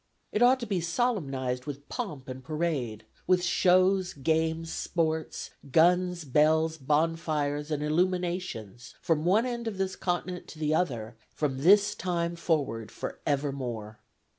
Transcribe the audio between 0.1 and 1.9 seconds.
It ought to be solemnized with